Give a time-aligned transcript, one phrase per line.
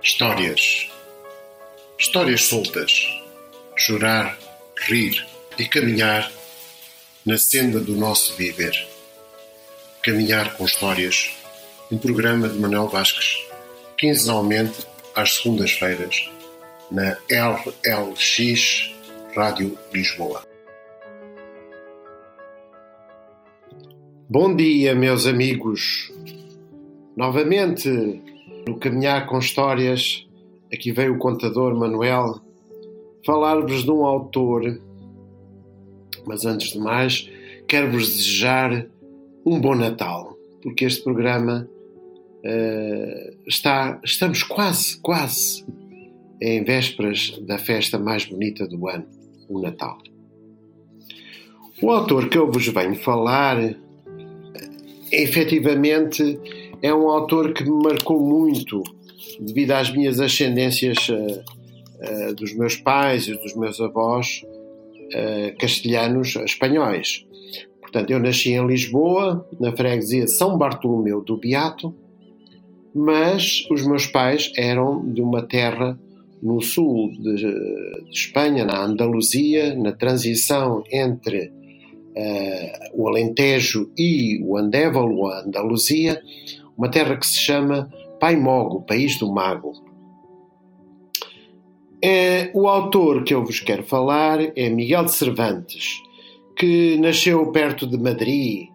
[0.00, 0.88] Histórias.
[1.98, 2.92] Histórias soltas.
[3.76, 4.38] Chorar,
[4.86, 5.26] rir
[5.58, 6.30] e caminhar
[7.26, 8.86] na senda do nosso viver.
[10.02, 11.32] Caminhar com Histórias,
[11.90, 13.44] um programa de Manuel Vasques,
[13.98, 16.30] quinzenalmente às segundas-feiras,
[16.92, 18.94] na LLX
[19.34, 20.46] Rádio Lisboa.
[24.28, 26.12] Bom dia, meus amigos.
[27.16, 28.22] Novamente
[28.68, 30.26] no Caminhar com Histórias,
[30.72, 32.40] aqui veio o contador Manuel
[33.24, 34.80] falar-vos de um autor,
[36.26, 37.30] mas antes de mais,
[37.66, 38.86] quero-vos desejar
[39.44, 41.68] um bom Natal, porque este programa
[42.44, 45.64] uh, está, estamos quase, quase
[46.40, 49.06] em vésperas da festa mais bonita do ano,
[49.48, 49.98] o Natal.
[51.80, 53.74] O autor que eu vos venho falar,
[55.10, 56.38] efetivamente,
[56.82, 58.82] é um autor que me marcou muito
[59.40, 66.36] devido às minhas ascendências uh, uh, dos meus pais e dos meus avós uh, castelhanos
[66.36, 67.24] espanhóis.
[67.80, 71.94] Portanto, eu nasci em Lisboa, na freguesia São Bartolomeu do Beato,
[72.94, 75.98] mas os meus pais eram de uma terra
[76.42, 81.52] no sul de, de Espanha, na Andaluzia, na transição entre
[82.94, 86.20] o Alentejo e o Andévalo, a Andaluzia,
[86.78, 87.90] uma terra que se chama
[88.20, 89.72] Paimogo, País do Mago.
[92.02, 96.00] É, o autor que eu vos quero falar é Miguel de Cervantes,
[96.56, 98.68] que nasceu perto de Madrid,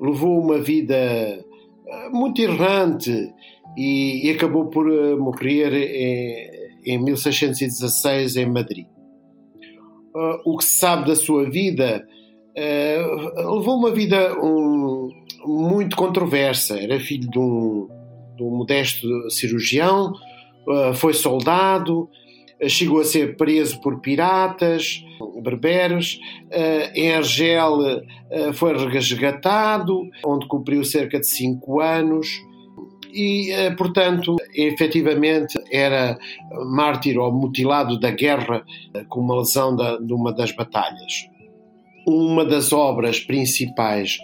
[0.00, 3.32] levou uma vida eh, muito errante
[3.76, 8.86] e, e acabou por eh, morrer em, em 1616 em Madrid.
[10.14, 12.06] Uh, o que se sabe da sua vida,
[13.36, 15.10] levou uma vida um,
[15.44, 16.78] muito controversa.
[16.78, 17.88] Era filho de um,
[18.36, 20.12] de um modesto cirurgião,
[20.66, 22.08] uh, foi soldado,
[22.62, 25.02] uh, chegou a ser preso por piratas,
[25.42, 26.18] berberos.
[26.46, 28.02] Uh, em Argel
[28.54, 32.28] foi resgatado, onde cumpriu cerca de cinco anos.
[33.10, 36.18] E, portanto, efetivamente era
[36.66, 38.62] mártir ou mutilado da guerra
[39.08, 41.26] com uma lesão da, de uma das batalhas.
[42.08, 44.18] Uma das obras principais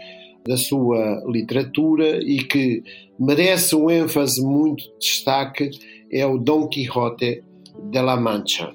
[0.48, 2.82] da sua literatura e que
[3.20, 5.70] merece um ênfase muito de destaque
[6.10, 7.44] é o Dom Quixote
[7.90, 8.72] de la Mancha.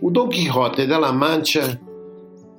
[0.00, 1.80] O Dom Quixote de la Mancha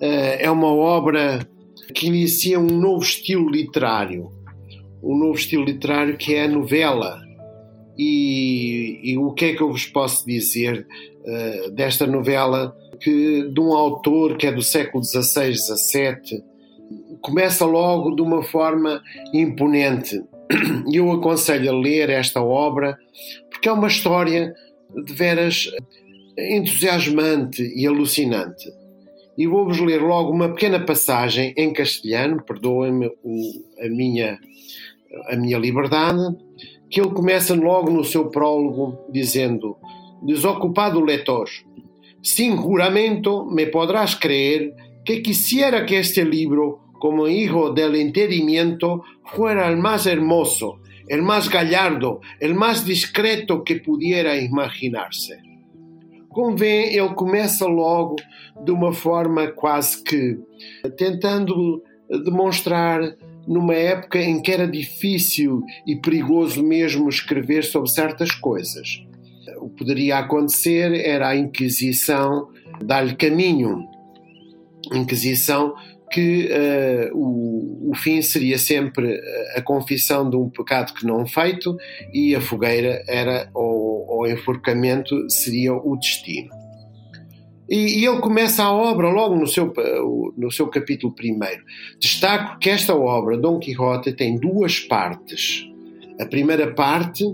[0.02, 0.06] uh,
[0.40, 1.46] é uma obra
[1.94, 4.32] que inicia um novo estilo literário,
[5.04, 7.22] um novo estilo literário que é a novela.
[7.98, 10.88] E, e o que é que eu vos posso dizer
[11.26, 16.44] uh, desta novela que de um autor que é do século XVI, XVII,
[17.22, 19.02] começa logo de uma forma
[19.34, 20.22] imponente.
[20.92, 22.98] E eu aconselho a ler esta obra
[23.50, 24.54] porque é uma história
[24.94, 25.70] de veras
[26.38, 28.70] entusiasmante e alucinante.
[29.38, 33.10] E vou-vos ler logo uma pequena passagem em castelhano, perdoem-me
[33.80, 34.38] a minha,
[35.28, 36.36] a minha liberdade,
[36.90, 39.76] que ele começa logo no seu prólogo dizendo:
[40.22, 41.50] Desocupado leitor,
[42.24, 44.74] sin juramento me podrás creer
[45.06, 50.80] que quisiera que este libro como hijo del entendimiento, fuera el más hermoso,
[51.10, 55.38] el más gallardo, el más discreto que pudiera imaginarse.
[56.30, 58.16] Convém, ele começa logo
[58.64, 60.40] de uma forma quase que
[60.98, 61.84] tentando
[62.24, 63.02] demonstrar
[63.46, 69.06] numa época em que era difícil e perigoso mesmo escrever sobre certas coisas.
[69.64, 72.50] O que poderia acontecer era a Inquisição
[72.84, 73.88] dar-lhe caminho.
[74.94, 75.74] Inquisição
[76.12, 79.20] que uh, o, o, fim seria sempre
[79.56, 81.76] a confissão de um pecado que não feito
[82.14, 86.50] e a fogueira era, ou, ou enforcamento seria o destino.
[87.70, 89.74] E, e, ele começa a obra logo no seu,
[90.38, 91.64] no seu capítulo primeiro.
[92.00, 95.66] Destaco que esta obra, Dom Quixote, tem duas partes.
[96.20, 97.26] A primeira parte,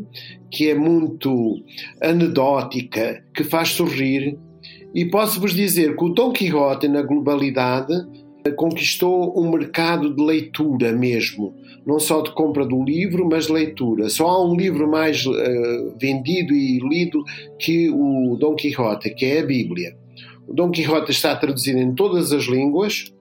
[0.50, 1.64] que é muito
[2.02, 4.38] anedótica, que faz sorrir,
[4.94, 7.94] e posso-vos dizer que o Dom Quixote, na globalidade,
[8.56, 11.54] conquistou um mercado de leitura mesmo,
[11.86, 14.10] não só de compra do livro, mas de leitura.
[14.10, 15.34] Só há um livro mais uh,
[16.00, 17.24] vendido e lido
[17.60, 19.96] que o Dom Quixote, que é a Bíblia.
[20.48, 23.14] O Dom Quixote está traduzido em todas as línguas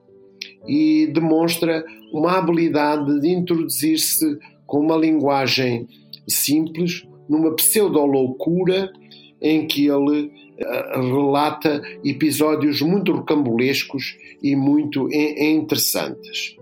[0.67, 4.37] e demonstra uma habilidade de introduzir-se
[4.69, 5.87] com uma linguagem
[6.27, 8.93] simples numa pseudo-loucura
[9.41, 16.55] em que ele uh, relata episódios muito rocambolescos e muito interessantes.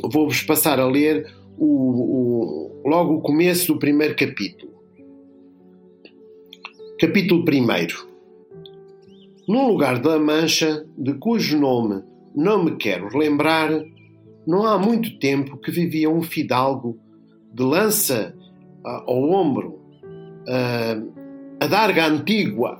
[0.00, 1.26] Vou-vos passar a ler
[1.58, 4.72] o, o, logo o começo do primeiro capítulo.
[7.00, 8.06] Capítulo 1
[9.48, 13.70] Num lugar da Mancha, de cujo nome não me quero lembrar,
[14.46, 17.02] não há muito tempo que vivia um fidalgo
[17.54, 18.34] de lança
[18.84, 19.80] uh, ao ombro,
[20.48, 21.14] uh,
[21.60, 22.78] a darga antigua,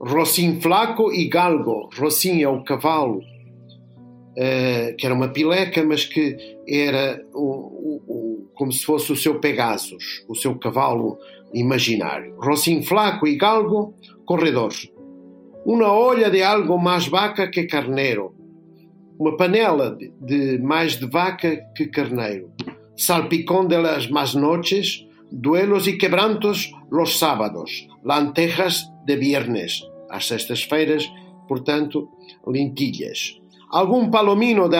[0.00, 1.88] Rocim flaco e galgo.
[1.96, 6.36] Rocim é o cavalo, uh, que era uma pileca, mas que
[6.68, 11.16] era o, o, como se fosse o seu Pegasus, o seu cavalo
[11.54, 12.34] imaginário.
[12.38, 13.94] Rocim flaco e galgo,
[14.26, 14.72] corredor.
[15.64, 18.34] Uma olha de algo mais vaca que carneiro.
[19.18, 22.50] Uma panela de mais de vaca que carneiro.
[22.96, 31.08] Salpicón de las más noches, duelos y quebrantos los sábados, lantejas de viernes, às sextas-feiras,
[31.46, 32.10] portanto,
[32.46, 33.38] lentilhas.
[33.70, 34.78] Algum palomino de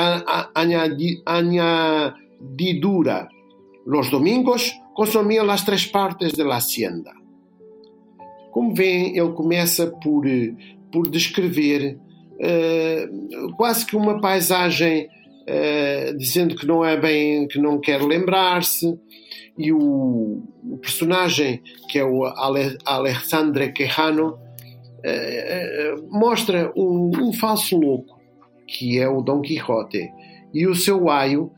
[1.25, 3.29] añadidura.
[3.85, 7.13] Los domingos consumia as três partes da hacienda.
[8.51, 10.25] Como vêem, ele começa por,
[10.91, 11.99] por descrever
[12.41, 15.09] uh, quase que uma paisagem,
[15.49, 18.99] uh, dizendo que não é bem, que não quer lembrar-se,
[19.59, 27.79] e o, o, personagem, que é o Ale, Alexandre Quejano, uh, mostra um, um falso
[27.79, 28.21] louco,
[28.67, 30.11] que é o Dom Quixote,
[30.53, 31.51] e o seu aio,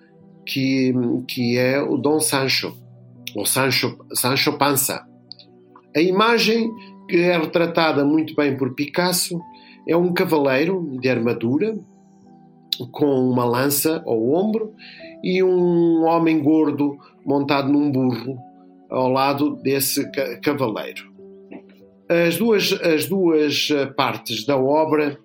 [0.46, 0.92] que,
[1.26, 2.74] que é o Dom Sancho
[3.34, 5.04] ou Sancho, Sancho Panza.
[5.94, 6.70] A imagem,
[7.08, 9.38] que é retratada muito bem por Picasso,
[9.86, 11.78] é um cavaleiro de armadura,
[12.86, 14.74] com uma lança ao ombro,
[15.22, 18.38] e um homem gordo montado num burro
[18.88, 20.10] ao lado desse
[20.40, 21.08] cavaleiro.
[22.08, 25.18] As duas, as duas partes da obra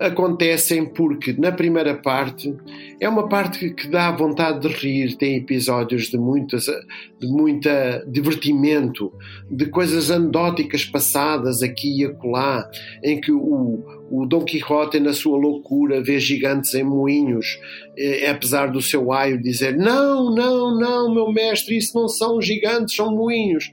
[0.00, 2.56] acontecem porque, na primeira parte,
[2.98, 6.64] é uma parte que dá vontade de rir, tem episódios de, muitas,
[7.18, 9.12] de muita divertimento,
[9.50, 12.66] de coisas anedóticas passadas aqui e acolá,
[13.04, 17.60] em que o, o Dom Quixote, na sua loucura, vê gigantes em moinhos,
[17.98, 22.96] eh, apesar do seu aio dizer: Não, não, não, meu mestre, isso não são gigantes,
[22.96, 23.70] são moinhos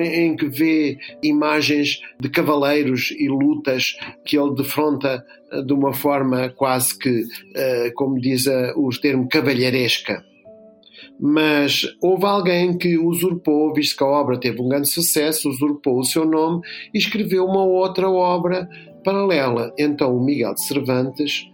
[0.00, 6.50] em que vê imagens de cavaleiros e lutas que ele defronta eh, de uma forma
[6.50, 7.24] quase que,
[7.54, 8.46] eh, como diz
[8.76, 10.22] o termo, cavalheiresca.
[11.20, 16.04] Mas houve alguém que usurpou, visto que a obra teve um grande sucesso, usurpou o
[16.04, 16.60] seu nome
[16.94, 18.68] e escreveu uma outra obra
[19.04, 19.72] paralela.
[19.76, 21.50] Então o Miguel de Cervantes,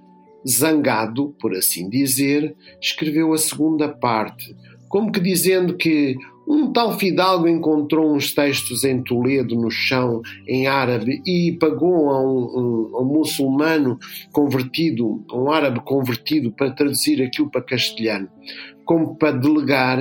[0.47, 4.55] zangado, por assim dizer, escreveu a segunda parte,
[4.89, 6.17] como que dizendo que
[6.47, 12.23] um tal fidalgo encontrou uns textos em Toledo, no chão, em árabe, e pagou a
[12.23, 13.99] um, um, um muçulmano
[14.33, 18.29] convertido, um árabe convertido, para traduzir aquilo para castelhano,
[18.85, 19.99] como para delegar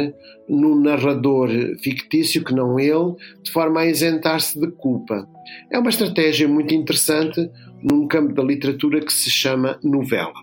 [0.48, 1.50] no narrador
[1.82, 5.28] fictício, que não ele, de forma a isentar-se de culpa.
[5.72, 7.50] É uma estratégia muito interessante
[7.82, 10.34] num campo da literatura que se chama novela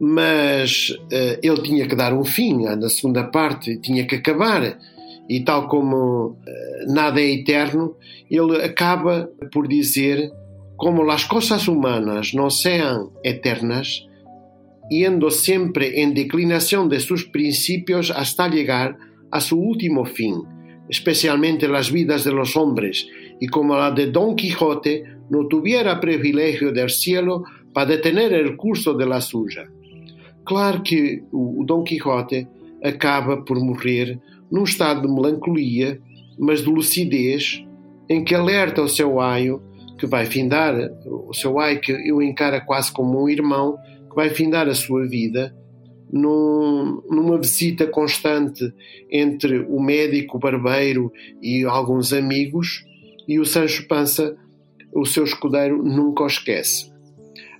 [0.00, 4.76] mas uh, ele tinha que dar um fim na segunda parte, tinha que acabar
[5.28, 7.96] e tal como eh, nada é eterno,
[8.30, 10.30] ele acaba por dizer
[10.76, 14.06] como as coisas humanas não sejam eternas,
[14.90, 18.96] indo sempre em declinação de seus princípios hasta llegar
[19.30, 20.42] a seu último fim,
[20.90, 23.06] especialmente las vidas de los hombres,
[23.40, 28.94] y como la de Don Quijote no tuviera privilegio del cielo para detener el curso
[28.94, 29.68] de la suya.
[30.44, 32.46] Claro que o Don Quixote
[32.82, 34.20] acaba por morrer
[34.54, 36.00] num estado de melancolia,
[36.38, 37.64] mas de lucidez,
[38.08, 39.60] em que alerta o seu aio,
[39.98, 43.76] que vai findar, o seu aio que eu encaro quase como um irmão,
[44.08, 45.52] que vai findar a sua vida,
[46.08, 48.72] num, numa visita constante
[49.10, 52.84] entre o médico, o barbeiro e alguns amigos,
[53.26, 54.36] e o Sancho Panza,
[54.92, 56.92] o seu escudeiro, nunca o esquece.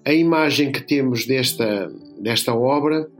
[0.04, 3.10] A imagem que temos desta, desta obra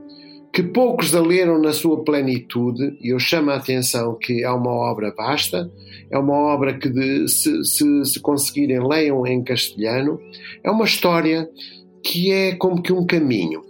[0.55, 4.71] que poucos a leram na sua plenitude, e eu chamo a atenção que é uma
[4.71, 5.69] obra vasta,
[6.09, 10.21] é uma obra que, de, se, se, se conseguirem, leiam em castelhano,
[10.63, 11.51] é uma história
[12.05, 13.63] que é como que um caminho.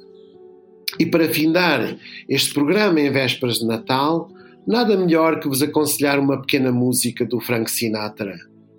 [1.00, 1.96] E para findar
[2.28, 4.28] este programa em vésperas de Natal,
[4.66, 8.36] nada melhor que vos aconselhar uma pequena música do Frank Sinatra,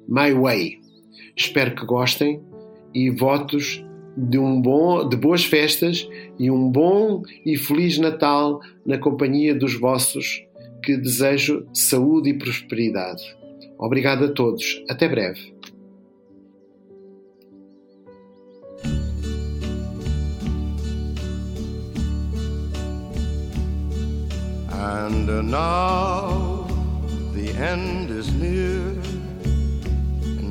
[0.08, 0.78] My Way.
[1.36, 2.40] Espero que gostem
[2.94, 3.84] e votos
[4.16, 6.08] de, um bom, de boas festas
[6.40, 10.44] e um bom e feliz Natal na companhia dos vossos,
[10.84, 13.24] que desejo saúde e prosperidade.
[13.78, 14.84] Obrigado a todos.
[14.90, 15.54] Até breve.
[24.72, 26.68] And now
[27.34, 28.96] the end is near.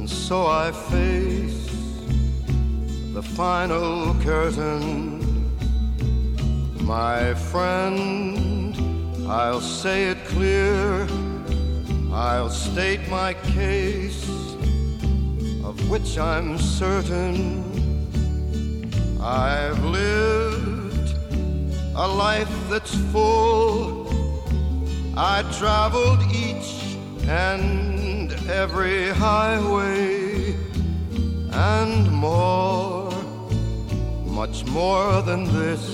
[0.07, 1.69] So I face
[3.13, 5.24] the final curtain.
[6.85, 8.77] My friend,
[9.27, 11.07] I'll say it clear.
[12.13, 14.29] I'll state my case,
[15.65, 17.65] of which I'm certain.
[19.19, 21.17] I've lived
[21.97, 24.07] a life that's full.
[25.17, 30.55] I traveled each and every highway
[31.51, 33.11] and more,
[34.27, 35.94] much more than this.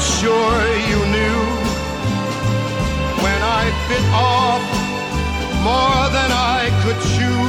[0.00, 1.40] Sure you knew
[3.22, 4.64] when I bit off
[5.62, 7.44] more than I could chew.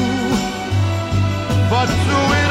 [1.70, 2.51] But through it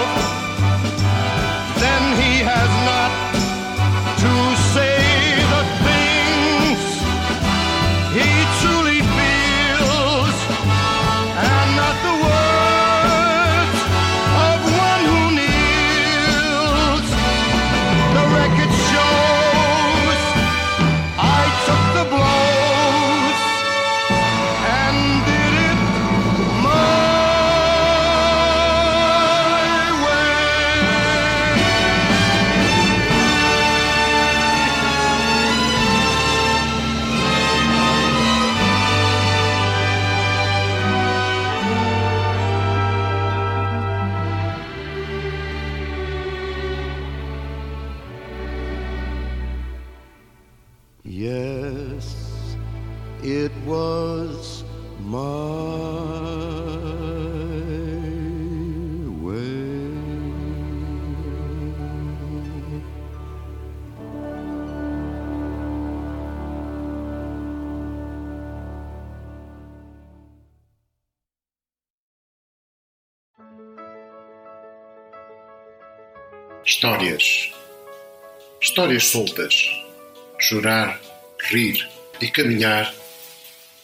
[76.63, 77.51] Histórias.
[78.61, 79.69] Histórias soltas.
[80.39, 81.01] Chorar,
[81.49, 81.89] rir
[82.21, 82.93] e caminhar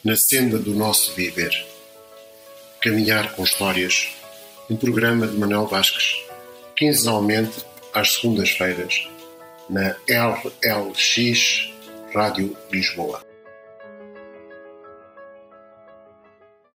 [0.04, 1.66] na senda do nosso viver.
[2.82, 4.10] Caminhar com Histórias.
[4.70, 6.16] Um programa de Manuel Vasques,
[6.76, 9.08] quinzenalmente às segundas-feiras,
[9.70, 11.70] na LLX
[12.14, 13.27] Rádio Lisboa.